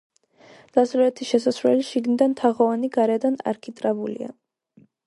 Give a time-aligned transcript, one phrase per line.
[0.77, 4.35] დასავლეთი შესასვლელი შიგნიდან თაღოვანი, გარედან არქიტრავულია.